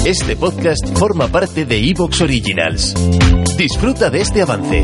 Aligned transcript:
Este 0.00 0.34
podcast 0.34 0.98
forma 0.98 1.28
parte 1.28 1.64
de 1.64 1.78
Evox 1.78 2.22
Originals. 2.22 2.92
Disfruta 3.56 4.10
de 4.10 4.20
este 4.20 4.42
avance. 4.42 4.82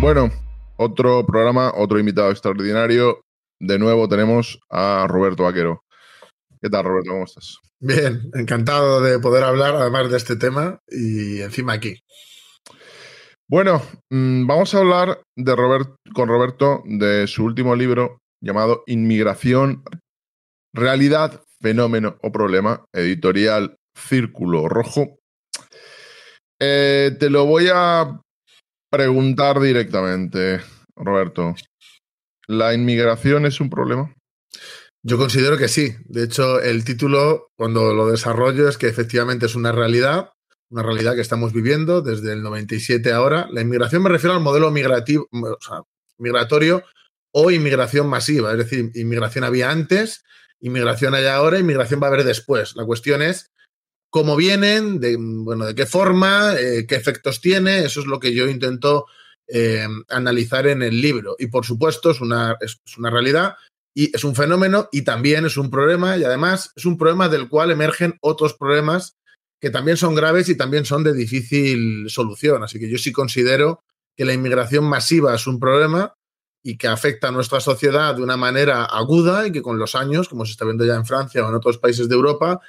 Bueno, 0.00 0.30
otro 0.76 1.26
programa, 1.26 1.72
otro 1.74 1.98
invitado 1.98 2.30
extraordinario. 2.30 3.24
De 3.58 3.80
nuevo 3.80 4.08
tenemos 4.08 4.60
a 4.70 5.06
Roberto 5.08 5.42
Vaquero. 5.42 5.82
¿Qué 6.62 6.70
tal, 6.70 6.84
Roberto? 6.84 7.10
¿Cómo 7.10 7.24
estás? 7.24 7.58
Bien, 7.80 8.30
encantado 8.34 9.00
de 9.00 9.18
poder 9.18 9.42
hablar 9.42 9.74
además 9.74 10.08
de 10.08 10.18
este 10.18 10.36
tema 10.36 10.78
y 10.88 11.40
encima 11.40 11.72
aquí. 11.72 11.96
Bueno, 13.48 13.82
mm, 14.10 14.46
vamos 14.46 14.72
a 14.72 14.78
hablar 14.78 15.22
de 15.34 15.56
Robert, 15.56 15.96
con 16.14 16.28
Roberto 16.28 16.84
de 16.84 17.26
su 17.26 17.42
último 17.44 17.74
libro 17.74 18.20
llamado 18.40 18.82
Inmigración, 18.86 19.82
Realidad, 20.72 21.42
Fenómeno 21.60 22.18
o 22.22 22.32
Problema, 22.32 22.84
editorial 22.92 23.76
Círculo 23.94 24.68
Rojo. 24.68 25.18
Eh, 26.58 27.16
te 27.18 27.30
lo 27.30 27.46
voy 27.46 27.68
a 27.72 28.20
preguntar 28.90 29.60
directamente, 29.60 30.60
Roberto. 30.94 31.54
¿La 32.46 32.74
inmigración 32.74 33.46
es 33.46 33.60
un 33.60 33.70
problema? 33.70 34.14
Yo 35.02 35.16
considero 35.16 35.56
que 35.56 35.68
sí. 35.68 35.94
De 36.04 36.24
hecho, 36.24 36.60
el 36.60 36.84
título, 36.84 37.48
cuando 37.56 37.94
lo 37.94 38.10
desarrollo, 38.10 38.68
es 38.68 38.76
que 38.76 38.88
efectivamente 38.88 39.46
es 39.46 39.54
una 39.54 39.72
realidad, 39.72 40.32
una 40.70 40.82
realidad 40.82 41.14
que 41.14 41.20
estamos 41.20 41.52
viviendo 41.52 42.02
desde 42.02 42.32
el 42.32 42.42
97 42.42 43.12
ahora. 43.12 43.48
La 43.50 43.62
inmigración 43.62 44.02
me 44.02 44.10
refiero 44.10 44.34
al 44.34 44.42
modelo 44.42 44.70
migrativo, 44.70 45.28
migratorio 46.18 46.84
o 47.32 47.50
inmigración 47.50 48.08
masiva. 48.08 48.52
Es 48.52 48.58
decir, 48.58 48.90
inmigración 48.94 49.44
había 49.44 49.70
antes, 49.70 50.24
inmigración 50.60 51.14
hay 51.14 51.26
ahora, 51.26 51.58
inmigración 51.58 52.00
va 52.02 52.06
a 52.06 52.10
haber 52.10 52.24
después. 52.24 52.76
La 52.76 52.84
cuestión 52.84 53.22
es 53.22 53.50
cómo 54.10 54.36
vienen, 54.36 55.00
de, 55.00 55.16
bueno, 55.18 55.66
de 55.66 55.74
qué 55.74 55.86
forma, 55.86 56.54
eh, 56.58 56.86
qué 56.86 56.96
efectos 56.96 57.40
tiene. 57.40 57.84
Eso 57.84 58.00
es 58.00 58.06
lo 58.06 58.18
que 58.18 58.34
yo 58.34 58.48
intento 58.48 59.06
eh, 59.48 59.86
analizar 60.08 60.66
en 60.66 60.82
el 60.82 61.00
libro. 61.00 61.36
Y 61.38 61.46
por 61.46 61.64
supuesto, 61.64 62.10
es 62.10 62.20
una, 62.20 62.56
es 62.60 62.80
una 62.98 63.10
realidad 63.10 63.54
y 63.94 64.14
es 64.14 64.24
un 64.24 64.36
fenómeno 64.36 64.88
y 64.92 65.02
también 65.02 65.44
es 65.44 65.56
un 65.56 65.70
problema 65.70 66.16
y 66.16 66.24
además 66.24 66.72
es 66.76 66.84
un 66.84 66.96
problema 66.96 67.28
del 67.28 67.48
cual 67.48 67.70
emergen 67.70 68.16
otros 68.20 68.54
problemas 68.54 69.16
que 69.60 69.70
también 69.70 69.96
son 69.96 70.14
graves 70.14 70.48
y 70.48 70.56
también 70.56 70.84
son 70.84 71.04
de 71.04 71.12
difícil 71.12 72.08
solución. 72.08 72.62
Así 72.62 72.78
que 72.78 72.88
yo 72.88 72.98
sí 72.98 73.12
considero 73.12 73.82
que 74.16 74.24
la 74.24 74.32
inmigración 74.32 74.84
masiva 74.84 75.34
es 75.34 75.46
un 75.46 75.60
problema 75.60 76.14
y 76.62 76.76
que 76.76 76.88
afecta 76.88 77.28
a 77.28 77.30
nuestra 77.30 77.60
sociedad 77.60 78.14
de 78.14 78.22
una 78.22 78.36
manera 78.36 78.84
aguda 78.84 79.46
y 79.46 79.52
que 79.52 79.62
con 79.62 79.78
los 79.78 79.94
años, 79.94 80.28
como 80.28 80.44
se 80.44 80.52
está 80.52 80.64
viendo 80.64 80.84
ya 80.84 80.94
en 80.94 81.06
Francia 81.06 81.44
o 81.44 81.48
en 81.48 81.54
otros 81.54 81.78
países 81.78 82.08
de 82.08 82.14
Europa, 82.14 82.60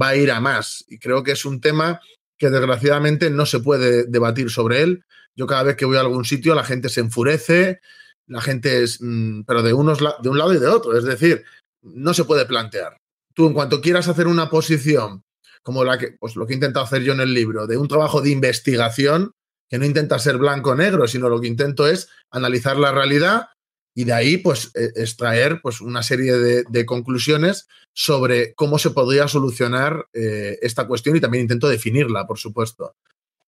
va 0.00 0.08
a 0.08 0.16
ir 0.16 0.30
a 0.30 0.40
más. 0.40 0.84
Y 0.88 0.98
creo 0.98 1.22
que 1.22 1.32
es 1.32 1.44
un 1.44 1.60
tema 1.60 2.00
que 2.36 2.50
desgraciadamente 2.50 3.30
no 3.30 3.46
se 3.46 3.60
puede 3.60 4.04
debatir 4.04 4.50
sobre 4.50 4.82
él. 4.82 5.04
Yo 5.34 5.46
cada 5.46 5.62
vez 5.62 5.76
que 5.76 5.84
voy 5.84 5.96
a 5.96 6.00
algún 6.00 6.24
sitio 6.24 6.54
la 6.54 6.64
gente 6.64 6.88
se 6.88 7.00
enfurece, 7.00 7.80
la 8.26 8.40
gente 8.40 8.82
es, 8.82 8.98
mm, 9.00 9.42
pero 9.46 9.62
de, 9.62 9.72
unos, 9.72 9.98
de 9.98 10.28
un 10.28 10.38
lado 10.38 10.52
y 10.52 10.58
de 10.58 10.66
otro. 10.66 10.96
Es 10.96 11.04
decir, 11.04 11.44
no 11.82 12.12
se 12.12 12.24
puede 12.24 12.44
plantear. 12.44 12.96
Tú 13.34 13.46
en 13.46 13.54
cuanto 13.54 13.80
quieras 13.80 14.08
hacer 14.08 14.26
una 14.26 14.50
posición 14.50 15.22
como 15.62 15.84
la 15.84 15.98
que, 15.98 16.16
pues 16.18 16.36
lo 16.36 16.46
que 16.46 16.52
he 16.52 16.56
intentado 16.56 16.84
hacer 16.84 17.02
yo 17.02 17.12
en 17.12 17.20
el 17.20 17.34
libro, 17.34 17.66
de 17.66 17.76
un 17.76 17.88
trabajo 17.88 18.22
de 18.22 18.30
investigación, 18.30 19.32
que 19.68 19.78
no 19.78 19.84
intenta 19.84 20.18
ser 20.18 20.38
blanco 20.38 20.70
o 20.70 20.74
negro, 20.74 21.06
sino 21.06 21.28
lo 21.28 21.40
que 21.40 21.46
intento 21.46 21.86
es 21.86 22.08
analizar 22.30 22.76
la 22.76 22.92
realidad 22.92 23.48
y 23.94 24.04
de 24.04 24.12
ahí 24.12 24.36
pues 24.38 24.70
e, 24.74 24.92
extraer 24.94 25.60
pues 25.60 25.80
una 25.80 26.02
serie 26.02 26.32
de, 26.32 26.86
conclusiones 26.86 27.66
sobre 27.92 28.54
cómo 28.54 28.78
se 28.78 28.90
podría 28.90 29.26
solucionar 29.26 30.06
eh, 30.12 30.58
esta 30.62 30.86
cuestión 30.86 31.16
y 31.16 31.20
también 31.20 31.42
intento 31.42 31.68
definirla, 31.68 32.26
por 32.26 32.38
supuesto. 32.38 32.94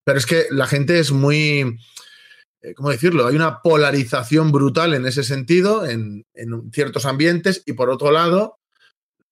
Pero 0.05 0.19
es 0.19 0.27
que 0.27 0.47
la 0.51 0.67
gente 0.67 0.99
es 0.99 1.13
muy, 1.13 1.79
eh, 2.63 2.75
¿cómo 2.75 2.91
decirlo? 2.91 3.27
Hay 3.27 3.37
una 3.37 3.63
polarización 3.63 4.51
brutal 4.51 4.95
en 4.95 5.07
ese 5.07 5.23
sentido, 5.23 5.87
en, 5.87 6.25
en, 6.35 6.73
ciertos 6.73 7.07
ambientes, 7.07 7.63
y 7.65 7.75
por 7.75 7.89
otro 7.89 8.11
lado, 8.11 8.59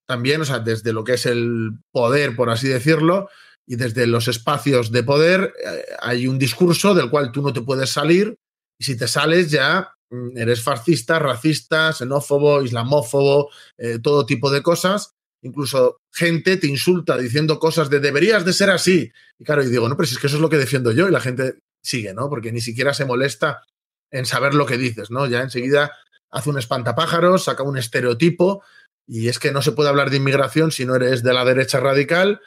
también, 0.06 0.40
o 0.40 0.44
sea, 0.44 0.60
desde 0.60 0.92
lo 0.92 1.02
que 1.02 1.14
es 1.14 1.26
el 1.26 1.72
poder, 1.90 2.36
por 2.36 2.48
así 2.48 2.68
decirlo, 2.68 3.28
y 3.68 3.76
desde 3.76 4.06
los 4.06 4.28
espacios 4.28 4.90
de 4.90 5.02
poder 5.02 5.52
eh, 5.62 5.84
hay 6.00 6.26
un 6.26 6.38
discurso 6.38 6.94
del 6.94 7.10
cual 7.10 7.30
tú 7.30 7.42
no 7.42 7.52
te 7.52 7.60
puedes 7.60 7.90
salir 7.90 8.34
y 8.78 8.84
si 8.84 8.96
te 8.96 9.06
sales 9.06 9.50
ya 9.50 9.92
mm, 10.08 10.38
eres 10.38 10.62
fascista, 10.62 11.18
racista, 11.18 11.92
xenófobo, 11.92 12.62
islamófobo, 12.62 13.50
eh, 13.76 13.98
todo 14.02 14.24
tipo 14.24 14.50
de 14.50 14.62
cosas. 14.62 15.12
Incluso 15.42 16.00
gente 16.10 16.56
te 16.56 16.66
insulta 16.66 17.18
diciendo 17.18 17.58
cosas 17.58 17.90
de 17.90 18.00
deberías 18.00 18.44
de 18.44 18.54
ser 18.54 18.70
así. 18.70 19.12
Y 19.38 19.44
claro, 19.44 19.62
y 19.62 19.68
digo, 19.68 19.86
no, 19.86 19.96
pero 19.96 20.06
si 20.06 20.14
es 20.14 20.20
que 20.20 20.28
eso 20.28 20.36
es 20.36 20.42
lo 20.42 20.48
que 20.48 20.56
defiendo 20.56 20.90
yo 20.90 21.06
y 21.06 21.12
la 21.12 21.20
gente 21.20 21.58
sigue, 21.82 22.14
¿no? 22.14 22.30
Porque 22.30 22.50
ni 22.52 22.62
siquiera 22.62 22.94
se 22.94 23.04
molesta 23.04 23.62
en 24.10 24.24
saber 24.24 24.54
lo 24.54 24.64
que 24.64 24.78
dices, 24.78 25.10
¿no? 25.10 25.26
Ya 25.26 25.42
enseguida 25.42 25.92
hace 26.30 26.48
un 26.48 26.58
espantapájaros, 26.58 27.44
saca 27.44 27.62
un 27.62 27.76
estereotipo 27.76 28.62
y 29.06 29.28
es 29.28 29.38
que 29.38 29.52
no 29.52 29.60
se 29.60 29.72
puede 29.72 29.90
hablar 29.90 30.08
de 30.08 30.16
inmigración 30.16 30.72
si 30.72 30.86
no 30.86 30.96
eres 30.96 31.22
de 31.22 31.34
la 31.34 31.44
derecha 31.44 31.80
radical 31.80 32.40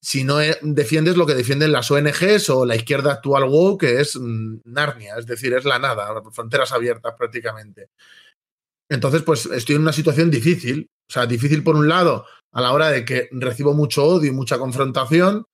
si 0.00 0.24
no 0.24 0.40
eh, 0.40 0.58
defiendes 0.62 1.16
lo 1.16 1.26
que 1.26 1.34
defienden 1.34 1.72
las 1.72 1.90
ONGs 1.90 2.50
o 2.50 2.66
la 2.66 2.76
izquierda 2.76 3.12
actual 3.12 3.44
WoW, 3.44 3.78
que 3.78 4.00
es 4.00 4.16
mm, 4.16 4.60
Narnia, 4.64 5.16
es 5.18 5.26
decir, 5.26 5.52
es 5.54 5.64
la 5.64 5.78
nada, 5.78 6.22
fronteras 6.32 6.72
abiertas 6.72 7.14
prácticamente. 7.16 7.90
Entonces, 8.88 9.22
pues 9.22 9.46
estoy 9.46 9.76
en 9.76 9.82
una 9.82 9.92
situación 9.92 10.30
difícil, 10.30 10.88
o 11.08 11.12
sea, 11.12 11.26
difícil 11.26 11.62
por 11.62 11.76
un 11.76 11.88
lado 11.88 12.26
a 12.52 12.60
la 12.60 12.72
hora 12.72 12.90
de 12.90 13.04
que 13.04 13.28
recibo 13.32 13.74
mucho 13.74 14.04
odio 14.04 14.30
y 14.30 14.34
mucha 14.34 14.58
confrontación, 14.58 15.46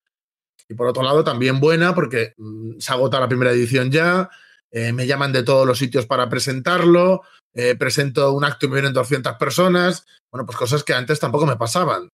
y 0.69 0.75
por 0.75 0.88
otro 0.88 1.03
lado 1.03 1.22
también 1.22 1.60
buena 1.60 1.94
porque 1.94 2.34
mm, 2.36 2.78
se 2.78 2.92
agota 2.92 3.20
la 3.20 3.28
primera 3.28 3.53
edición 3.53 3.91
ya, 3.91 4.31
eh, 4.70 4.92
me 4.92 5.06
llaman 5.06 5.32
de 5.32 5.42
todos 5.42 5.66
los 5.66 5.78
sitios 5.78 6.06
para 6.06 6.28
presentarlo, 6.28 7.22
eh, 7.54 7.76
presento 7.76 8.32
un 8.32 8.44
acto 8.44 8.66
y 8.66 8.69
me 8.69 8.75
vienen 8.76 8.92
200 8.92 9.36
personas, 9.36 10.06
bueno, 10.31 10.44
pues 10.47 10.59
cosas 10.59 10.84
que 10.84 10.94
antes 10.94 11.20
tampoco 11.20 11.47
me 11.47 11.56
pasaban. 11.56 12.10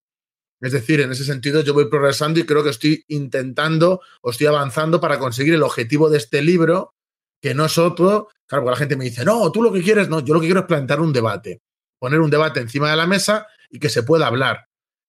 Es 0.63 0.71
decir, 0.71 1.01
en 1.01 1.11
ese 1.11 1.25
sentido 1.25 1.61
yo 1.63 1.75
voy 1.75 1.89
progresando 1.89 2.39
y 2.39 2.47
creo 2.47 2.63
que 2.63 2.71
estoy 2.71 3.05
intentando 3.09 4.01
o 4.21 4.31
estoy 4.31 4.47
avanzando 4.47 5.01
para 5.01 5.19
conseguir 5.19 5.55
el 5.55 5.63
objetivo 5.65 6.09
de 6.09 6.19
este 6.19 6.41
libro, 6.41 6.95
que 7.41 7.53
no 7.53 7.65
es 7.65 7.77
otro. 7.79 8.29
Claro, 8.47 8.71
la 8.71 8.77
gente 8.77 8.97
me 8.97 9.05
dice, 9.05 9.25
no, 9.25 9.51
tú 9.51 9.61
lo 9.61 9.73
que 9.73 9.83
quieres, 9.83 10.09
no, 10.09 10.21
yo 10.21 10.35
lo 10.35 10.41
que 10.41 10.47
quiero 10.47 10.61
es 10.61 10.67
plantear 10.67 11.01
un 11.01 11.13
debate, 11.13 11.63
poner 11.99 12.21
un 12.21 12.31
debate 12.31 12.61
encima 12.61 12.89
de 12.89 12.97
la 12.97 13.09
mesa 13.09 13.49
y 13.71 13.81
que 13.81 13.89
se 13.89 14.05
pueda 14.05 14.29
hablar. 14.29 14.69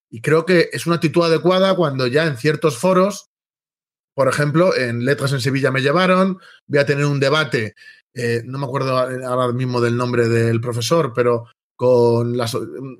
Y 0.10 0.22
creo 0.22 0.44
que 0.44 0.70
es 0.74 0.88
una 0.88 0.96
actitud 0.96 1.24
adecuada 1.24 1.76
cuando 1.76 2.08
ya 2.08 2.26
en 2.26 2.38
ciertos 2.38 2.80
foros, 2.80 3.30
por 4.16 4.28
ejemplo, 4.28 4.76
en 4.76 5.06
Letras 5.06 5.34
en 5.34 5.42
Sevilla 5.42 5.70
me 5.70 5.82
llevaron, 5.82 6.40
voy 6.66 6.80
a 6.80 6.86
tener 6.86 7.06
un 7.06 7.20
debate, 7.20 7.76
eh, 8.16 8.42
no 8.44 8.58
me 8.58 8.66
acuerdo 8.66 8.98
ahora 8.98 9.54
mismo 9.54 9.82
del 9.82 9.98
nombre 9.98 10.28
del 10.28 10.60
profesor, 10.62 11.14
pero 11.14 11.46
con 11.76 12.40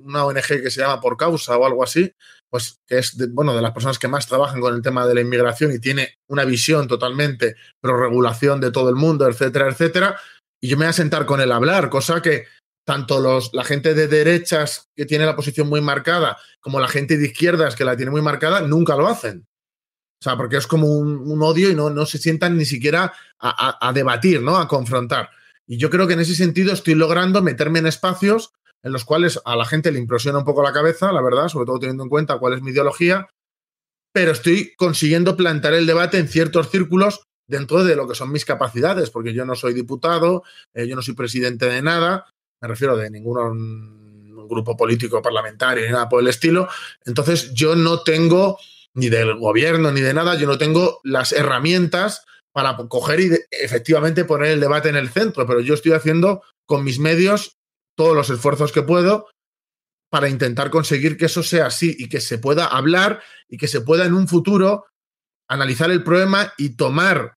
una 0.04 0.24
ONG 0.24 0.62
que 0.62 0.70
se 0.70 0.80
llama 0.80 1.00
Por 1.00 1.16
Causa 1.16 1.56
o 1.56 1.64
algo 1.64 1.82
así, 1.82 2.12
pues 2.54 2.78
que 2.86 2.98
es 2.98 3.18
de, 3.18 3.26
bueno, 3.26 3.52
de 3.52 3.60
las 3.60 3.72
personas 3.72 3.98
que 3.98 4.06
más 4.06 4.28
trabajan 4.28 4.60
con 4.60 4.72
el 4.76 4.80
tema 4.80 5.08
de 5.08 5.14
la 5.16 5.20
inmigración 5.20 5.72
y 5.72 5.80
tiene 5.80 6.18
una 6.28 6.44
visión 6.44 6.86
totalmente 6.86 7.56
pro 7.80 7.96
regulación 7.96 8.60
de 8.60 8.70
todo 8.70 8.90
el 8.90 8.94
mundo, 8.94 9.26
etcétera, 9.26 9.68
etcétera. 9.68 10.20
Y 10.62 10.68
yo 10.68 10.76
me 10.76 10.84
voy 10.84 10.90
a 10.90 10.92
sentar 10.92 11.26
con 11.26 11.40
él 11.40 11.50
a 11.50 11.56
hablar, 11.56 11.90
cosa 11.90 12.22
que 12.22 12.46
tanto 12.86 13.18
los, 13.18 13.52
la 13.54 13.64
gente 13.64 13.92
de 13.94 14.06
derechas 14.06 14.86
que 14.94 15.04
tiene 15.04 15.26
la 15.26 15.34
posición 15.34 15.68
muy 15.68 15.80
marcada 15.80 16.38
como 16.60 16.78
la 16.78 16.86
gente 16.86 17.18
de 17.18 17.26
izquierdas 17.26 17.74
que 17.74 17.84
la 17.84 17.96
tiene 17.96 18.12
muy 18.12 18.22
marcada 18.22 18.60
nunca 18.60 18.94
lo 18.94 19.08
hacen. 19.08 19.48
O 20.20 20.22
sea, 20.22 20.36
porque 20.36 20.58
es 20.58 20.68
como 20.68 20.86
un, 20.86 21.42
odio 21.42 21.70
y 21.70 21.74
no, 21.74 21.90
no, 21.90 22.06
se 22.06 22.18
sientan 22.18 22.56
ni 22.56 22.66
siquiera 22.66 23.12
a, 23.40 23.88
a 23.88 23.92
debatir, 23.92 24.40
¿no? 24.40 24.58
A 24.58 24.68
confrontar. 24.68 25.28
Y 25.66 25.76
yo 25.76 25.90
creo 25.90 26.06
que 26.06 26.12
en 26.12 26.20
ese 26.20 26.36
sentido 26.36 26.72
estoy 26.72 26.94
logrando 26.94 27.42
meterme 27.42 27.80
en 27.80 27.88
espacios 27.88 28.52
en 28.84 28.92
los 28.92 29.04
cuales 29.04 29.40
a 29.44 29.56
la 29.56 29.64
gente 29.64 29.90
le 29.90 29.98
impresiona 29.98 30.38
un 30.38 30.44
poco 30.44 30.62
la 30.62 30.72
cabeza, 30.72 31.10
la 31.10 31.22
verdad, 31.22 31.48
sobre 31.48 31.66
todo 31.66 31.78
teniendo 31.78 32.04
en 32.04 32.10
cuenta 32.10 32.38
cuál 32.38 32.52
es 32.52 32.62
mi 32.62 32.70
ideología, 32.70 33.28
pero 34.12 34.32
estoy 34.32 34.74
consiguiendo 34.76 35.36
plantar 35.36 35.74
el 35.74 35.86
debate 35.86 36.18
en 36.18 36.28
ciertos 36.28 36.70
círculos 36.70 37.22
dentro 37.48 37.82
de 37.82 37.96
lo 37.96 38.06
que 38.06 38.14
son 38.14 38.30
mis 38.30 38.44
capacidades, 38.44 39.10
porque 39.10 39.32
yo 39.32 39.44
no 39.44 39.54
soy 39.54 39.74
diputado, 39.74 40.44
eh, 40.74 40.86
yo 40.86 40.96
no 40.96 41.02
soy 41.02 41.14
presidente 41.14 41.66
de 41.66 41.82
nada, 41.82 42.26
me 42.62 42.68
refiero 42.68 42.96
de 42.96 43.10
ningún 43.10 44.46
grupo 44.48 44.76
político 44.76 45.22
parlamentario 45.22 45.84
ni 45.84 45.92
nada 45.92 46.08
por 46.08 46.20
el 46.20 46.28
estilo. 46.28 46.68
Entonces 47.04 47.52
yo 47.54 47.74
no 47.76 48.02
tengo, 48.02 48.58
ni 48.94 49.08
del 49.08 49.36
gobierno 49.38 49.92
ni 49.92 50.02
de 50.02 50.14
nada, 50.14 50.34
yo 50.34 50.46
no 50.46 50.58
tengo 50.58 51.00
las 51.02 51.32
herramientas 51.32 52.24
para 52.52 52.76
coger 52.88 53.20
y 53.20 53.30
efectivamente 53.50 54.24
poner 54.24 54.52
el 54.52 54.60
debate 54.60 54.90
en 54.90 54.96
el 54.96 55.08
centro, 55.08 55.46
pero 55.46 55.60
yo 55.60 55.74
estoy 55.74 55.92
haciendo 55.92 56.42
con 56.66 56.84
mis 56.84 56.98
medios 56.98 57.56
todos 57.96 58.14
los 58.14 58.30
esfuerzos 58.30 58.72
que 58.72 58.82
puedo 58.82 59.28
para 60.10 60.28
intentar 60.28 60.70
conseguir 60.70 61.16
que 61.16 61.26
eso 61.26 61.42
sea 61.42 61.66
así 61.66 61.94
y 61.98 62.08
que 62.08 62.20
se 62.20 62.38
pueda 62.38 62.66
hablar 62.66 63.22
y 63.48 63.56
que 63.56 63.68
se 63.68 63.80
pueda 63.80 64.04
en 64.04 64.14
un 64.14 64.28
futuro 64.28 64.86
analizar 65.48 65.90
el 65.90 66.02
problema 66.02 66.52
y 66.56 66.76
tomar 66.76 67.34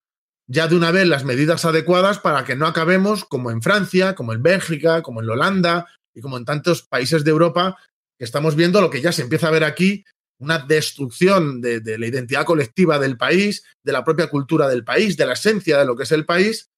ya 0.50 0.68
de 0.68 0.76
una 0.76 0.92
vez 0.92 1.08
las 1.08 1.26
medidas 1.26 1.66
adecuadas 1.66 2.20
para 2.20 2.46
que 2.46 2.56
no 2.56 2.68
acabemos 2.68 3.26
como 3.26 3.52
en 3.52 3.62
Francia, 3.62 4.16
como 4.16 4.34
en 4.34 4.44
Bélgica, 4.44 5.02
como 5.02 5.22
en 5.22 5.30
Holanda 5.30 5.88
y 6.16 6.22
como 6.22 6.38
en 6.38 6.46
tantos 6.46 6.84
países 6.84 7.24
de 7.24 7.32
Europa 7.32 7.78
que 8.18 8.26
estamos 8.26 8.56
viendo 8.56 8.82
lo 8.82 8.90
que 8.90 9.02
ya 9.02 9.12
se 9.12 9.22
empieza 9.22 9.48
a 9.48 9.52
ver 9.52 9.64
aquí, 9.64 10.04
una 10.40 10.60
destrucción 10.60 11.62
de, 11.62 11.82
la 11.98 12.08
identidad 12.08 12.46
colectiva 12.46 13.00
del 13.00 13.18
país, 13.18 13.64
de 13.84 13.92
la 13.92 14.04
propia 14.04 14.30
cultura 14.30 14.68
del 14.68 14.84
país, 14.84 15.18
de 15.18 15.26
la 15.26 15.34
esencia 15.34 15.78
de 15.78 15.86
lo 15.86 15.96
que 15.96 16.04
es 16.04 16.12
el 16.12 16.26
país, 16.26 16.70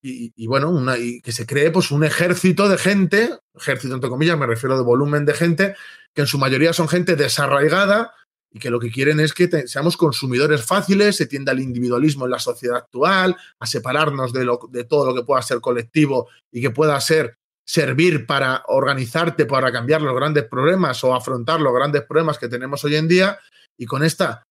y, 0.00 0.46
bueno, 0.46 0.70
una, 0.70 0.96
y 0.96 1.20
que 1.20 1.32
se 1.32 1.46
cree 1.46 1.70
pues 1.70 1.90
un 1.90 2.04
ejército 2.04 2.68
de 2.68 2.78
gente, 2.78 3.38
ejército 3.54 3.94
entre 3.94 4.10
comillas, 4.10 4.38
me 4.38 4.46
refiero 4.46 4.76
de 4.76 4.84
volumen 4.84 5.24
de 5.24 5.34
gente, 5.34 5.74
que 6.14 6.22
en 6.22 6.26
su 6.26 6.38
mayoría 6.38 6.72
son 6.72 6.88
gente 6.88 7.16
desarraigada 7.16 8.14
y 8.52 8.60
que 8.60 8.70
lo 8.70 8.78
que 8.80 8.90
quieren 8.90 9.20
es 9.20 9.34
que 9.34 9.66
seamos 9.66 9.96
consumidores 9.96 10.64
fáciles, 10.64 11.16
se 11.16 11.26
tienda 11.26 11.52
al 11.52 11.60
individualismo 11.60 12.24
en 12.24 12.30
la 12.30 12.38
sociedad 12.38 12.76
actual, 12.76 13.36
a 13.58 13.66
separarnos 13.66 14.32
de, 14.32 14.44
lo, 14.44 14.60
de 14.70 14.84
todo 14.84 15.06
lo 15.06 15.14
que 15.14 15.24
pueda 15.24 15.42
ser 15.42 15.60
colectivo 15.60 16.28
y 16.52 16.60
que 16.60 16.70
pueda 16.70 16.98
ser 17.00 17.34
servir 17.66 18.24
para 18.24 18.62
organizarte, 18.68 19.44
para 19.44 19.70
cambiar 19.70 20.00
los 20.00 20.14
grandes 20.14 20.44
problemas 20.44 21.04
o 21.04 21.14
afrontar 21.14 21.60
los 21.60 21.74
grandes 21.74 22.02
problemas 22.02 22.38
que 22.38 22.48
tenemos 22.48 22.82
hoy 22.84 22.96
en 22.96 23.08
día. 23.08 23.38
Y 23.76 23.84
con 23.84 24.02
esta, 24.02 24.42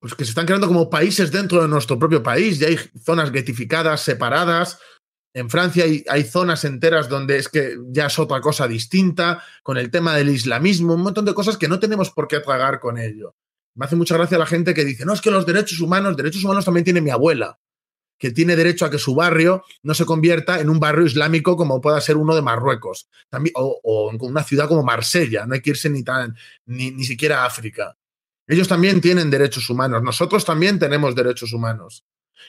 pues 0.00 0.14
que 0.14 0.24
se 0.24 0.30
están 0.30 0.46
creando 0.46 0.66
como 0.66 0.90
países 0.90 1.32
dentro 1.32 1.62
de 1.62 1.68
nuestro 1.68 1.98
propio 1.98 2.22
país, 2.22 2.58
ya 2.58 2.68
hay 2.68 2.78
zonas 3.02 3.30
getificadas, 3.30 4.02
separadas. 4.02 4.78
En 5.34 5.50
Francia 5.50 5.84
hay, 5.84 6.04
hay, 6.08 6.24
zonas 6.24 6.64
enteras 6.64 7.08
donde 7.08 7.36
es 7.38 7.48
que 7.48 7.76
ya 7.88 8.06
es 8.06 8.18
otra 8.18 8.40
cosa 8.40 8.66
distinta, 8.66 9.42
con 9.62 9.76
el 9.76 9.90
tema 9.90 10.14
del 10.14 10.30
islamismo, 10.30 10.94
un 10.94 11.02
montón 11.02 11.24
de 11.24 11.34
cosas 11.34 11.56
que 11.58 11.68
no 11.68 11.78
tenemos 11.78 12.10
por 12.10 12.28
qué 12.28 12.40
tragar 12.40 12.80
con 12.80 12.98
ello. 12.98 13.34
Me 13.74 13.84
hace 13.84 13.96
mucha 13.96 14.16
gracia 14.16 14.38
la 14.38 14.46
gente 14.46 14.72
que 14.72 14.84
dice, 14.84 15.04
no, 15.04 15.12
es 15.12 15.20
que 15.20 15.30
los 15.30 15.44
derechos 15.44 15.80
humanos, 15.80 16.16
derechos 16.16 16.42
humanos 16.42 16.64
también 16.64 16.84
tiene 16.84 17.02
mi 17.02 17.10
abuela 17.10 17.58
que 18.18 18.30
tiene 18.30 18.56
derecho 18.56 18.84
a 18.84 18.90
que 18.90 18.98
su 18.98 19.14
barrio 19.14 19.64
no 19.82 19.94
se 19.94 20.06
convierta 20.06 20.60
en 20.60 20.70
un 20.70 20.80
barrio 20.80 21.06
islámico 21.06 21.56
como 21.56 21.80
pueda 21.80 22.00
ser 22.00 22.16
uno 22.16 22.34
de 22.34 22.42
Marruecos, 22.42 23.08
también, 23.28 23.52
o, 23.56 24.10
en 24.12 24.18
una 24.20 24.42
ciudad 24.42 24.68
como 24.68 24.82
Marsella, 24.82 25.46
no 25.46 25.54
hay 25.54 25.60
que 25.60 25.70
irse 25.70 25.90
ni, 25.90 26.02
tan, 26.02 26.36
ni, 26.64 26.90
ni 26.90 27.04
siquiera 27.04 27.42
a 27.42 27.46
África. 27.46 27.96
Ellos 28.46 28.68
también 28.68 29.00
tienen 29.00 29.30
derechos 29.30 29.68
humanos, 29.70 30.02
nosotros 30.02 30.44
también 30.44 30.78
tenemos 30.78 31.14
derechos 31.14 31.52
humanos. 31.52 32.04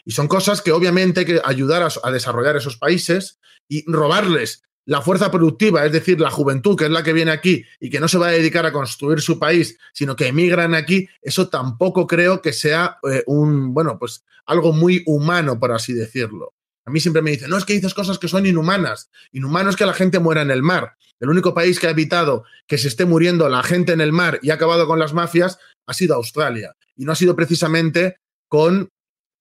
Y 0.06 0.12
son 0.12 0.28
cosas 0.28 0.62
que 0.62 0.72
obviamente 0.72 1.22
hay 1.22 1.26
que 1.26 1.42
ayudar 1.44 1.84
a, 1.84 1.90
a 2.04 2.12
desarrollar 2.12 2.56
esos 2.56 2.78
países 2.78 3.40
y 3.68 3.84
robarles 3.92 4.64
la 4.88 5.02
fuerza 5.02 5.30
productiva, 5.30 5.86
es 5.86 5.92
decir, 5.92 6.20
la 6.22 6.32
juventud, 6.32 6.78
que 6.78 6.86
es 6.86 6.92
la 6.92 7.04
que 7.04 7.12
viene 7.12 7.32
aquí 7.32 7.66
y 7.78 7.90
que 7.90 8.00
no 8.00 8.08
se 8.08 8.18
va 8.18 8.28
a 8.28 8.32
dedicar 8.32 8.66
a 8.66 8.72
construir 8.72 9.20
su 9.20 9.38
país, 9.38 9.78
sino 9.94 10.16
que 10.16 10.28
emigran 10.28 10.74
aquí, 10.74 11.10
eso 11.22 11.50
tampoco 11.50 12.08
creo 12.08 12.42
que 12.42 12.54
sea 12.54 12.98
eh, 13.12 13.22
un, 13.28 13.74
bueno, 13.74 14.00
pues 14.00 14.24
algo 14.46 14.72
muy 14.72 15.04
humano, 15.06 15.60
por 15.60 15.74
así 15.74 15.92
decirlo. 15.92 16.54
A 16.86 16.90
mí 16.90 17.02
siempre 17.02 17.22
me 17.22 17.32
dicen, 17.32 17.50
no, 17.50 17.58
es 17.58 17.66
que 17.66 17.74
dices 17.74 17.94
cosas 17.94 18.18
que 18.18 18.30
son 18.30 18.46
inhumanas. 18.46 19.10
Inhumano 19.34 19.70
es 19.70 19.76
que 19.76 19.86
la 19.86 19.94
gente 19.94 20.20
muera 20.20 20.42
en 20.42 20.52
el 20.52 20.64
mar. 20.64 20.96
El 21.20 21.30
único 21.30 21.54
país 21.54 21.82
que 21.82 21.88
ha 21.88 21.92
evitado 21.92 22.46
que 22.66 22.78
se 22.78 22.88
esté 22.88 23.04
muriendo 23.04 23.50
la 23.50 23.64
gente 23.64 23.92
en 23.92 24.00
el 24.00 24.14
mar 24.14 24.40
y 24.42 24.52
ha 24.52 24.54
acabado 24.54 24.88
con 24.88 25.00
las 25.00 25.14
mafias 25.14 25.60
ha 25.88 25.94
sido 25.94 26.16
Australia. 26.16 26.76
Y 26.96 27.06
no 27.06 27.12
ha 27.12 27.16
sido 27.16 27.36
precisamente 27.36 28.18
con 28.48 28.90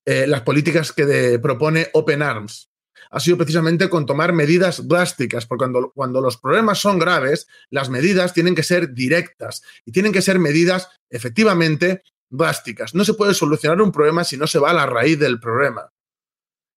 eh, 0.06 0.26
las 0.26 0.43
políticas 0.43 0.93
que 0.93 1.38
propone 1.43 1.88
Open 1.93 2.22
Arms 2.22 2.70
ha 3.10 3.20
sido 3.20 3.37
precisamente 3.37 3.88
con 3.88 4.06
tomar 4.06 4.32
medidas 4.32 4.87
drásticas, 4.88 5.46
porque 5.46 5.62
cuando, 5.62 5.93
cuando 5.94 6.20
los 6.20 6.37
problemas 6.37 6.78
son 6.78 6.98
graves, 6.98 7.46
las 7.70 7.88
medidas 7.88 8.32
tienen 8.32 8.54
que 8.54 8.62
ser 8.62 8.93
directas 8.93 9.62
y 9.84 9.93
tienen 9.93 10.12
que 10.12 10.22
ser 10.22 10.38
medidas 10.38 10.88
efectivamente 11.10 12.02
drásticas. 12.28 12.94
No 12.94 13.04
se 13.04 13.14
puede 13.14 13.34
solucionar 13.34 13.81
un 13.81 13.92
problema 13.92 14.25
si 14.25 14.37
no 14.37 14.46
se 14.46 14.58
va 14.58 14.70
a 14.70 14.75
la 14.75 14.87
raíz 14.87 15.19
del 15.19 15.40
problema. 15.40 15.92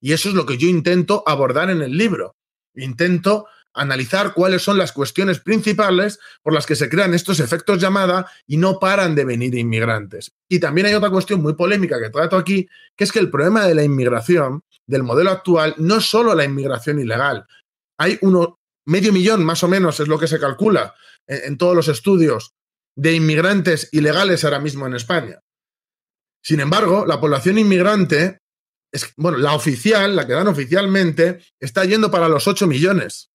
Y 0.02 0.14
eso 0.14 0.30
es 0.30 0.36
lo 0.36 0.46
que 0.46 0.58
yo 0.58 0.68
intento 0.68 1.24
abordar 1.26 1.70
en 1.70 1.82
el 1.82 1.98
libro. 1.98 2.36
Intento 2.76 3.48
analizar 3.74 4.34
cuáles 4.34 4.62
son 4.62 4.78
las 4.78 4.92
cuestiones 4.92 5.40
principales 5.40 6.20
por 6.42 6.54
las 6.54 6.66
que 6.66 6.76
se 6.76 6.90
crean 6.90 7.14
estos 7.14 7.40
efectos 7.40 7.80
llamada 7.80 8.30
y 8.48 8.58
no 8.58 8.80
paran 8.80 9.16
de 9.16 9.26
venir 9.26 9.56
inmigrantes. 9.56 10.32
Y 10.50 10.60
también 10.60 10.88
hay 10.88 10.94
otra 10.94 11.10
cuestión 11.10 11.42
muy 11.42 11.54
polémica 11.54 12.00
que 12.00 12.10
trato 12.10 12.38
aquí, 12.38 12.68
que 12.96 13.04
es 13.04 13.12
que 13.12 13.20
el 13.20 13.30
problema 13.30 13.66
de 13.66 13.76
la 13.76 13.84
inmigración, 13.84 14.64
del 14.88 15.04
modelo 15.04 15.30
actual, 15.30 15.76
no 15.78 15.98
es 15.98 16.06
solo 16.06 16.34
la 16.34 16.44
inmigración 16.44 17.00
ilegal. 17.00 17.46
Hay 17.98 18.18
uno, 18.22 18.60
medio 18.86 19.14
millón 19.14 19.46
más 19.46 19.64
o 19.64 19.68
menos, 19.68 20.00
es 20.00 20.08
lo 20.08 20.18
que 20.18 20.28
se 20.28 20.40
calcula 20.40 20.96
en, 21.28 21.58
todos 21.58 21.76
los 21.76 21.88
estudios, 21.88 22.54
de 22.96 23.14
inmigrantes 23.14 23.90
ilegales 23.92 24.44
ahora 24.44 24.60
mismo 24.60 24.88
en 24.88 24.96
España. 24.96 25.40
Sin 26.44 26.60
embargo, 26.60 27.06
la 27.06 27.20
población 27.20 27.58
inmigrante, 27.60 28.40
es, 28.92 29.14
bueno, 29.16 29.38
la 29.38 29.54
oficial, 29.54 30.16
la 30.16 30.26
que 30.26 30.34
dan 30.34 30.48
oficialmente, 30.48 31.40
está 31.60 31.86
yendo 31.86 32.10
para 32.10 32.28
los 32.28 32.48
8 32.48 32.66
millones. 32.66 33.30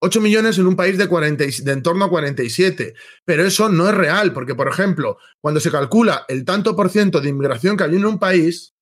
8 0.00 0.20
millones 0.20 0.58
en 0.58 0.66
un 0.66 0.76
país 0.76 0.96
de, 0.98 1.06
40, 1.06 1.44
de 1.62 1.72
en 1.72 1.82
torno 1.82 2.06
a 2.06 2.10
47. 2.10 2.94
Pero 3.24 3.44
eso 3.44 3.68
no 3.68 3.88
es 3.88 3.94
real, 3.94 4.32
porque, 4.32 4.54
por 4.54 4.68
ejemplo, 4.68 5.18
cuando 5.40 5.60
se 5.60 5.70
calcula 5.70 6.24
el 6.28 6.44
tanto 6.44 6.74
por 6.74 6.90
ciento 6.90 7.20
de 7.20 7.28
inmigración 7.28 7.76
que 7.76 7.84
hay 7.84 7.96
en 7.96 8.06
un 8.06 8.18
país, 8.18 8.74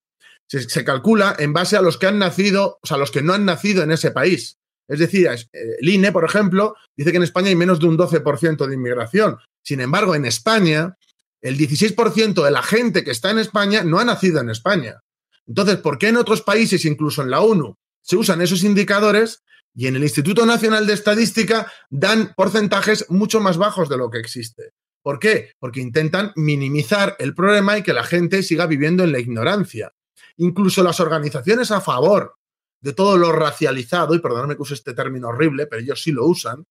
se, 0.46 0.84
calcula 0.84 1.36
en 1.38 1.52
base 1.52 1.76
a 1.76 1.82
los 1.82 1.98
que 1.98 2.06
han 2.06 2.18
nacido, 2.18 2.78
o 2.82 2.86
sea, 2.86 2.96
los 2.96 3.10
que 3.10 3.22
no 3.22 3.34
han 3.34 3.44
nacido 3.44 3.82
en 3.82 3.90
ese 3.90 4.12
país. 4.12 4.58
Es 4.88 5.00
decir, 5.00 5.26
eh, 5.26 5.48
el 5.80 5.88
INE, 5.88 6.12
por 6.12 6.24
ejemplo, 6.24 6.74
dice 6.96 7.10
que 7.10 7.18
en 7.18 7.24
España 7.24 7.48
hay 7.48 7.56
menos 7.56 7.80
de 7.80 7.86
un 7.86 7.98
12% 7.98 8.66
de 8.66 8.74
inmigración. 8.74 9.36
Sin 9.62 9.80
embargo, 9.80 10.14
en 10.14 10.24
España, 10.24 10.96
el 11.42 11.58
16% 11.58 12.42
de 12.42 12.50
la 12.50 12.62
gente 12.62 13.04
que 13.04 13.10
está 13.10 13.30
en 13.30 13.38
España 13.38 13.82
no 13.84 13.98
ha 13.98 14.04
nacido 14.04 14.40
en 14.40 14.50
España. 14.50 15.00
Entonces, 15.46 15.76
¿por 15.78 15.98
qué 15.98 16.08
en 16.08 16.16
otros 16.16 16.42
países, 16.42 16.84
incluso 16.84 17.22
en 17.22 17.30
la 17.30 17.40
ONU, 17.40 17.74
se 18.02 18.16
usan 18.16 18.40
esos 18.40 18.64
indicadores 18.64 19.42
y 19.78 19.86
en 19.86 19.94
el 19.94 20.02
Instituto 20.02 20.44
Nacional 20.44 20.88
de 20.88 20.92
Estadística 20.92 21.70
dan 21.88 22.34
porcentajes 22.36 23.08
mucho 23.10 23.38
más 23.38 23.58
bajos 23.58 23.88
de 23.88 23.96
lo 23.96 24.10
que 24.10 24.18
existe. 24.18 24.72
¿Por 25.04 25.20
qué? 25.20 25.52
Porque 25.60 25.78
intentan 25.78 26.32
minimizar 26.34 27.14
el 27.20 27.32
problema 27.32 27.78
y 27.78 27.84
que 27.84 27.92
la 27.92 28.02
gente 28.02 28.42
siga 28.42 28.66
viviendo 28.66 29.04
en 29.04 29.12
la 29.12 29.20
ignorancia. 29.20 29.94
Incluso 30.36 30.82
las 30.82 30.98
organizaciones 30.98 31.70
a 31.70 31.80
favor 31.80 32.34
de 32.80 32.92
todo 32.92 33.16
lo 33.16 33.30
racializado, 33.30 34.16
y 34.16 34.18
perdóname 34.18 34.56
que 34.56 34.62
use 34.62 34.74
este 34.74 34.94
término 34.94 35.28
horrible, 35.28 35.68
pero 35.68 35.80
ellos 35.80 36.02
sí 36.02 36.10
lo 36.10 36.26
usan, 36.26 36.66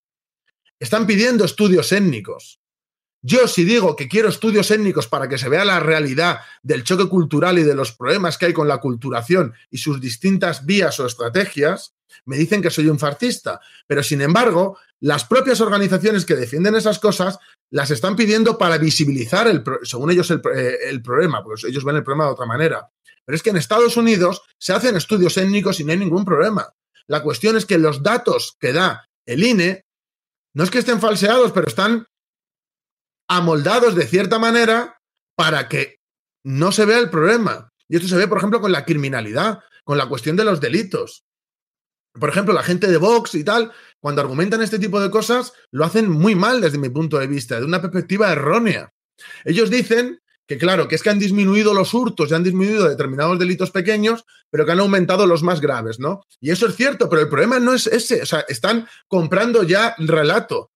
están 0.78 1.06
pidiendo 1.06 1.46
estudios 1.46 1.90
étnicos. 1.92 2.60
Yo 3.22 3.48
si 3.48 3.64
digo 3.64 3.96
que 3.96 4.06
quiero 4.06 4.28
estudios 4.28 4.70
étnicos 4.70 5.06
para 5.06 5.30
que 5.30 5.38
se 5.38 5.48
vea 5.48 5.64
la 5.64 5.80
realidad 5.80 6.40
del 6.62 6.84
choque 6.84 7.08
cultural 7.08 7.58
y 7.58 7.62
de 7.62 7.74
los 7.74 7.92
problemas 7.92 8.36
que 8.36 8.44
hay 8.44 8.52
con 8.52 8.68
la 8.68 8.82
culturación 8.82 9.54
y 9.70 9.78
sus 9.78 9.98
distintas 9.98 10.66
vías 10.66 11.00
o 11.00 11.06
estrategias, 11.06 11.94
me 12.24 12.36
dicen 12.36 12.62
que 12.62 12.70
soy 12.70 12.88
un 12.88 12.98
fascista, 12.98 13.60
pero 13.86 14.02
sin 14.02 14.20
embargo, 14.20 14.78
las 15.00 15.24
propias 15.24 15.60
organizaciones 15.60 16.24
que 16.24 16.36
defienden 16.36 16.76
esas 16.76 16.98
cosas 16.98 17.38
las 17.70 17.90
están 17.90 18.16
pidiendo 18.16 18.58
para 18.58 18.78
visibilizar, 18.78 19.46
el, 19.46 19.62
según 19.82 20.10
ellos, 20.10 20.30
eh, 20.30 20.78
el, 20.84 21.02
problema, 21.02 21.42
porque 21.42 21.68
ellos 21.68 21.84
ven 21.84 21.96
el 21.96 22.04
problema 22.04 22.24
de 22.24 22.32
otra 22.32 22.46
manera. 22.46 22.90
Pero 23.24 23.36
es 23.36 23.42
que 23.42 23.50
en 23.50 23.58
Estados 23.58 23.96
Unidos 23.96 24.42
se 24.58 24.72
hacen 24.72 24.96
estudios 24.96 25.36
étnicos 25.36 25.80
y 25.80 25.84
no 25.84 25.92
hay 25.92 25.98
ningún 25.98 26.24
problema. 26.24 26.72
La 27.06 27.22
cuestión 27.22 27.56
es 27.56 27.66
que 27.66 27.78
los 27.78 28.02
datos 28.02 28.56
que 28.58 28.72
da 28.72 29.04
el 29.26 29.44
INE 29.44 29.84
no 30.54 30.64
es 30.64 30.70
que 30.70 30.78
estén 30.78 31.00
falseados, 31.00 31.52
pero 31.52 31.66
están 31.66 32.06
amoldados 33.28 33.94
de 33.94 34.06
cierta 34.06 34.38
manera 34.38 34.98
para 35.36 35.68
que 35.68 35.96
no 36.44 36.72
se 36.72 36.86
vea 36.86 36.98
el 36.98 37.10
problema. 37.10 37.68
Y 37.88 37.96
esto 37.96 38.08
se 38.08 38.16
ve, 38.16 38.28
por 38.28 38.38
ejemplo, 38.38 38.60
con 38.60 38.72
la 38.72 38.84
criminalidad, 38.84 39.60
con 39.84 39.98
la 39.98 40.08
cuestión 40.08 40.36
de 40.36 40.44
los 40.44 40.60
delitos 40.60 41.24
por 42.18 42.28
ejemplo, 42.28 42.54
la 42.54 42.62
gente 42.62 42.86
de 42.86 42.96
Vox 42.96 43.34
y 43.34 43.44
tal, 43.44 43.72
cuando 44.00 44.20
argumentan 44.20 44.62
este 44.62 44.78
tipo 44.78 45.00
de 45.00 45.10
cosas, 45.10 45.52
lo 45.70 45.84
hacen 45.84 46.10
muy 46.10 46.34
mal 46.34 46.60
desde 46.60 46.78
mi 46.78 46.88
punto 46.88 47.18
de 47.18 47.26
vista, 47.26 47.58
de 47.58 47.66
una 47.66 47.80
perspectiva 47.80 48.32
errónea. 48.32 48.92
Ellos 49.44 49.70
dicen 49.70 50.20
que, 50.46 50.56
claro, 50.56 50.88
que 50.88 50.94
es 50.94 51.02
que 51.02 51.10
han 51.10 51.18
disminuido 51.18 51.74
los 51.74 51.92
hurtos 51.92 52.30
y 52.30 52.34
han 52.34 52.42
disminuido 52.42 52.88
determinados 52.88 53.38
delitos 53.38 53.70
pequeños, 53.70 54.24
pero 54.50 54.64
que 54.64 54.72
han 54.72 54.80
aumentado 54.80 55.26
los 55.26 55.42
más 55.42 55.60
graves, 55.60 55.98
¿no? 55.98 56.22
Y 56.40 56.50
eso 56.50 56.66
es 56.66 56.76
cierto, 56.76 57.08
pero 57.08 57.22
el 57.22 57.28
problema 57.28 57.58
no 57.58 57.74
es 57.74 57.86
ese, 57.86 58.22
o 58.22 58.26
sea, 58.26 58.40
están 58.48 58.88
comprando 59.08 59.62
ya 59.62 59.94
el 59.98 60.08
relato. 60.08 60.70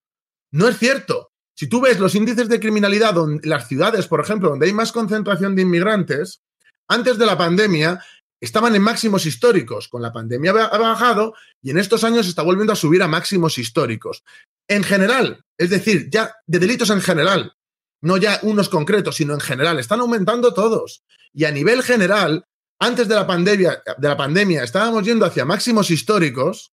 No 0.50 0.68
es 0.68 0.78
cierto. 0.78 1.30
Si 1.54 1.68
tú 1.68 1.80
ves 1.80 1.99
los 1.99 2.14
índices 2.14 2.49
de 2.49 2.61
criminalidad 2.61 3.16
en 3.16 3.40
las 3.44 3.68
ciudades, 3.68 4.06
por 4.08 4.20
ejemplo, 4.20 4.50
donde 4.50 4.66
hay 4.66 4.72
más 4.72 4.92
concentración 4.92 5.54
de 5.54 5.62
inmigrantes, 5.62 6.42
antes 6.88 7.16
de 7.16 7.26
la 7.26 7.38
pandemia, 7.38 8.00
estaban 8.42 8.75
en 8.75 8.82
máximos 8.82 9.25
históricos. 9.25 9.88
Con 9.88 10.02
la 10.02 10.12
pandemia 10.12 10.50
ha 10.50 10.78
bajado 10.78 11.34
y 11.62 11.70
en 11.70 11.78
estos 11.78 12.02
años 12.02 12.26
está 12.26 12.42
volviendo 12.42 12.72
a 12.72 12.76
subir 12.76 13.02
a 13.02 13.08
máximos 13.08 13.56
históricos. 13.56 14.25
En 14.66 14.82
general, 14.82 15.44
es 15.56 15.70
decir, 15.70 16.11
ya 16.11 16.34
de 16.46 16.58
delitos 16.58 16.90
en 16.90 17.00
general, 17.00 17.54
no 18.00 18.16
ya 18.16 18.40
unos 18.42 18.68
concretos, 18.68 19.16
sino 19.16 19.32
en 19.32 19.40
general, 19.40 19.78
están 19.78 20.00
aumentando 20.00 20.52
todos. 20.52 21.04
Y 21.32 21.44
a 21.44 21.52
nivel 21.52 21.84
general, 21.84 22.44
antes 22.80 23.06
de 23.06 23.14
la 23.14 23.28
pandemia, 23.28 23.80
de 23.96 24.08
la 24.08 24.16
pandemia 24.16 24.64
estábamos 24.64 25.04
yendo 25.04 25.25
hacia 25.25 25.44
máximos 25.44 25.92
históricos, 25.92 26.72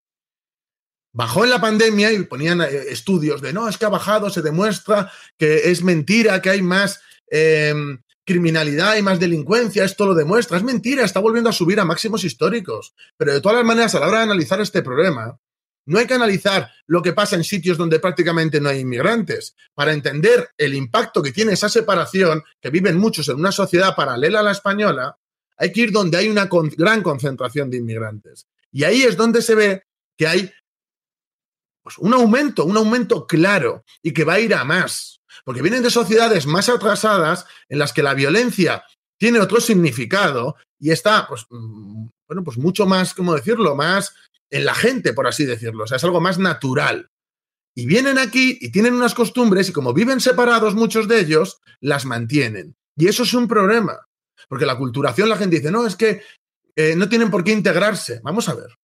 bajó 1.13 1.43
en 1.43 1.51
la 1.51 1.61
pandemia 1.61 2.11
y 2.11 2.23
ponían 2.23 2.61
eh, 2.61 2.67
estudios 2.89 3.41
de 3.41 3.53
no, 3.53 3.69
es 3.69 3.77
que 3.77 3.85
ha 3.85 3.89
bajado, 3.89 4.31
se 4.31 4.41
demuestra 4.41 5.11
que 5.38 5.69
es 5.69 5.83
mentira, 5.83 6.41
que 6.41 6.49
hay 6.49 6.63
más 6.63 6.99
em, 7.27 8.01
criminalidad 8.29 8.95
y 8.95 9.01
más 9.01 9.19
delincuencia, 9.19 9.83
esto 9.83 10.05
lo 10.05 10.13
demuestra, 10.13 10.57
es 10.57 10.63
mentira, 10.63 11.03
está 11.03 11.19
volviendo 11.19 11.50
a 11.50 11.53
subir 11.53 11.79
a 11.79 11.86
máximos 11.86 12.24
históricos. 12.24 12.93
Pero 13.17 13.33
de 13.33 13.41
todas 13.41 13.57
las 13.57 13.65
maneras, 13.65 13.95
a 13.95 14.00
la 14.00 14.07
hora 14.07 14.19
de 14.19 14.25
analizar 14.25 14.62
este 14.62 14.83
problema, 14.83 15.39
no 15.88 15.98
hay 15.98 16.05
que 16.05 16.13
analizar 16.13 16.69
lo 16.86 17.01
que 17.01 17.13
pasa 17.13 17.36
en 17.36 17.43
sitios 17.43 17.75
donde 17.75 18.00
prácticamente 18.00 18.62
no 18.62 18.69
hay 18.69 18.81
inmigrantes. 18.81 19.55
Para 19.74 19.93
entender 19.93 20.50
el 20.59 20.75
impacto 20.75 21.24
que 21.24 21.31
tiene 21.31 21.53
esa 21.53 21.69
separación, 21.69 22.43
que 22.62 22.69
viven 22.69 23.00
muchos 23.00 23.27
en 23.29 23.38
una 23.38 23.51
sociedad 23.51 23.95
paralela 23.95 24.41
a 24.41 24.43
la 24.43 24.51
española, 24.51 25.17
hay 25.57 25.71
que 25.71 25.81
ir 25.81 25.91
donde 25.91 26.19
hay 26.19 26.29
una 26.29 26.48
gran 26.77 27.01
concentración 27.01 27.71
de 27.71 27.77
inmigrantes. 27.77 28.48
Y 28.71 28.83
ahí 28.83 29.01
es 29.01 29.17
donde 29.17 29.41
se 29.41 29.55
ve 29.55 29.83
que 30.15 30.27
hay 30.27 30.51
pues, 31.81 31.98
un 31.98 32.13
aumento, 32.13 32.65
un 32.65 32.77
aumento 32.77 33.25
claro 33.25 33.83
y 34.03 34.13
que 34.13 34.24
va 34.24 34.33
a 34.33 34.39
ir 34.39 34.53
a 34.53 34.63
más. 34.63 35.18
Porque 35.43 35.62
vienen 35.62 35.84
de 35.84 35.89
sociedades 35.89 36.46
más 36.46 36.69
atrasadas 36.69 37.46
en 37.67 37.79
las 37.79 37.93
que 37.93 38.03
la 38.03 38.13
violencia 38.13 38.84
tiene 39.19 39.39
otro 39.39 39.60
significado 39.60 40.55
y 40.79 40.91
está, 40.91 41.27
pues, 41.27 41.46
mm, 41.50 42.08
bueno, 42.27 42.43
pues 42.43 42.58
mucho 42.58 42.86
más, 42.86 43.13
¿cómo 43.13 43.36
decirlo? 43.36 43.75
Más 43.75 44.13
en 44.50 44.65
la 44.65 44.74
gente, 44.74 45.13
por 45.13 45.27
así 45.27 45.46
decirlo. 45.46 45.84
O 45.84 45.88
sea, 45.88 45.98
es 45.98 46.03
algo 46.03 46.22
más 46.22 46.39
natural. 46.39 47.10
Y 47.75 47.86
vienen 47.86 48.17
aquí 48.17 48.58
y 48.60 48.72
tienen 48.72 48.93
unas 48.93 49.13
costumbres 49.13 49.69
y 49.69 49.74
como 49.74 49.93
viven 49.93 50.19
separados 50.19 50.75
muchos 50.75 51.08
de 51.08 51.19
ellos, 51.19 51.60
las 51.79 52.05
mantienen. 52.05 52.75
Y 52.98 53.08
eso 53.08 53.24
es 53.24 53.34
un 53.34 53.48
problema. 53.48 54.00
Porque 54.48 54.65
la 54.65 54.77
culturación, 54.77 55.29
la 55.29 55.38
gente 55.38 55.58
dice, 55.58 55.72
no, 55.72 55.86
es 55.86 55.96
que 55.96 56.22
eh, 56.75 56.96
no 56.96 57.08
tienen 57.10 57.29
por 57.29 57.43
qué 57.43 57.51
integrarse. 57.51 58.19
Vamos 58.24 58.50
a 58.50 58.55
ver. 58.55 58.78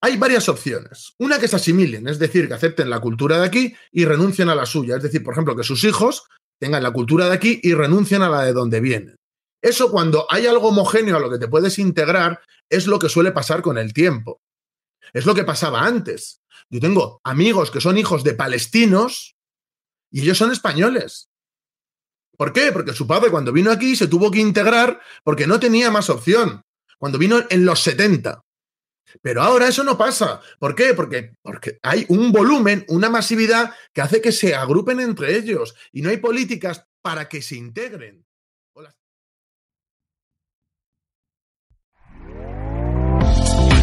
Hay 0.00 0.16
varias 0.16 0.48
opciones. 0.48 1.14
Una 1.18 1.38
que 1.38 1.48
se 1.48 1.56
asimilen, 1.56 2.06
es 2.08 2.18
decir, 2.18 2.46
que 2.46 2.54
acepten 2.54 2.88
la 2.88 3.00
cultura 3.00 3.38
de 3.38 3.46
aquí 3.46 3.74
y 3.90 4.04
renuncien 4.04 4.48
a 4.48 4.54
la 4.54 4.64
suya. 4.64 4.96
Es 4.96 5.02
decir, 5.02 5.24
por 5.24 5.34
ejemplo, 5.34 5.56
que 5.56 5.64
sus 5.64 5.82
hijos 5.84 6.28
tengan 6.60 6.82
la 6.82 6.92
cultura 6.92 7.26
de 7.26 7.34
aquí 7.34 7.60
y 7.62 7.74
renuncien 7.74 8.22
a 8.22 8.28
la 8.28 8.42
de 8.42 8.52
donde 8.52 8.80
vienen. 8.80 9.16
Eso 9.60 9.90
cuando 9.90 10.26
hay 10.30 10.46
algo 10.46 10.68
homogéneo 10.68 11.16
a 11.16 11.20
lo 11.20 11.30
que 11.30 11.38
te 11.38 11.48
puedes 11.48 11.78
integrar 11.78 12.40
es 12.70 12.86
lo 12.86 12.98
que 12.98 13.08
suele 13.08 13.32
pasar 13.32 13.60
con 13.60 13.76
el 13.76 13.92
tiempo. 13.92 14.40
Es 15.12 15.26
lo 15.26 15.34
que 15.34 15.44
pasaba 15.44 15.84
antes. 15.84 16.42
Yo 16.70 16.80
tengo 16.80 17.20
amigos 17.24 17.70
que 17.70 17.80
son 17.80 17.98
hijos 17.98 18.22
de 18.22 18.34
palestinos 18.34 19.36
y 20.12 20.22
ellos 20.22 20.38
son 20.38 20.52
españoles. 20.52 21.28
¿Por 22.36 22.52
qué? 22.52 22.70
Porque 22.72 22.94
su 22.94 23.06
padre 23.06 23.30
cuando 23.30 23.52
vino 23.52 23.72
aquí 23.72 23.96
se 23.96 24.06
tuvo 24.06 24.30
que 24.30 24.38
integrar 24.38 25.00
porque 25.24 25.46
no 25.46 25.58
tenía 25.58 25.90
más 25.90 26.08
opción. 26.08 26.62
Cuando 26.98 27.18
vino 27.18 27.40
en 27.50 27.64
los 27.64 27.80
70. 27.80 28.40
Pero 29.22 29.42
ahora 29.42 29.68
eso 29.68 29.84
no 29.84 29.96
pasa. 29.96 30.40
¿Por 30.58 30.74
qué? 30.74 30.94
Porque, 30.94 31.34
porque 31.42 31.78
hay 31.82 32.04
un 32.08 32.32
volumen, 32.32 32.84
una 32.88 33.08
masividad 33.08 33.74
que 33.92 34.00
hace 34.00 34.20
que 34.20 34.32
se 34.32 34.54
agrupen 34.54 35.00
entre 35.00 35.36
ellos 35.36 35.74
y 35.92 36.02
no 36.02 36.10
hay 36.10 36.18
políticas 36.18 36.86
para 37.02 37.28
que 37.28 37.42
se 37.42 37.56
integren. 37.56 38.28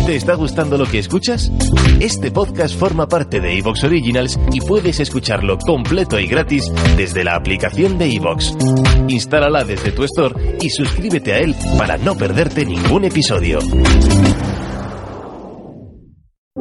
¿Te 0.05 0.15
está 0.15 0.35
gustando 0.35 0.77
lo 0.77 0.85
que 0.85 0.99
escuchas? 0.99 1.51
Este 1.99 2.29
podcast 2.29 2.77
forma 2.77 3.07
parte 3.07 3.39
de 3.39 3.57
Evox 3.57 3.85
Originals 3.85 4.39
y 4.53 4.61
puedes 4.61 4.99
escucharlo 4.99 5.57
completo 5.57 6.19
y 6.19 6.27
gratis 6.27 6.71
desde 6.95 7.23
la 7.23 7.33
aplicación 7.33 7.97
de 7.97 8.13
Evox. 8.13 8.55
Instálala 9.07 9.63
desde 9.63 9.91
tu 9.91 10.03
store 10.03 10.59
y 10.61 10.69
suscríbete 10.69 11.33
a 11.33 11.39
él 11.39 11.55
para 11.79 11.97
no 11.97 12.15
perderte 12.15 12.67
ningún 12.67 13.05
episodio. 13.05 13.57